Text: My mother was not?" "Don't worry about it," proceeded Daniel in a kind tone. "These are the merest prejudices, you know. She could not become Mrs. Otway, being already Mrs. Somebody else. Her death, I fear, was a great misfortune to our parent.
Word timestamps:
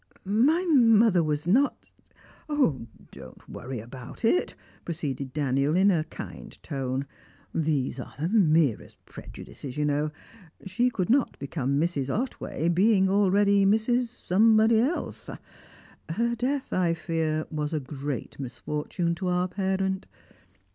My 0.25 0.63
mother 0.63 1.23
was 1.23 1.45
not?" 1.45 1.85
"Don't 2.49 3.47
worry 3.47 3.79
about 3.79 4.25
it," 4.25 4.55
proceeded 4.83 5.31
Daniel 5.31 5.75
in 5.75 5.91
a 5.91 6.05
kind 6.05 6.57
tone. 6.63 7.05
"These 7.53 7.99
are 7.99 8.15
the 8.19 8.27
merest 8.27 8.97
prejudices, 9.05 9.77
you 9.77 9.85
know. 9.85 10.09
She 10.65 10.89
could 10.89 11.11
not 11.11 11.37
become 11.37 11.79
Mrs. 11.79 12.09
Otway, 12.09 12.67
being 12.67 13.09
already 13.11 13.63
Mrs. 13.63 14.05
Somebody 14.25 14.79
else. 14.79 15.29
Her 16.09 16.33
death, 16.35 16.73
I 16.73 16.95
fear, 16.95 17.45
was 17.51 17.71
a 17.71 17.79
great 17.79 18.39
misfortune 18.39 19.13
to 19.13 19.27
our 19.27 19.47
parent. 19.47 20.07